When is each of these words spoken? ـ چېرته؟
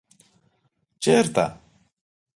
ـ 0.51 1.03
چېرته؟ 1.03 1.45